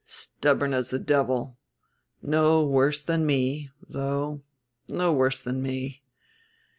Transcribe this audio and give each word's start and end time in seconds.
"Stubborn 0.03 0.73
as 0.73 0.89
the 0.89 0.97
devil. 0.97 1.59
No 2.23 2.63
worse 2.65 3.03
than 3.03 3.23
me, 3.23 3.69
though, 3.87 4.41
no 4.87 5.13
worse 5.13 5.39
than 5.39 5.61
me. 5.61 6.01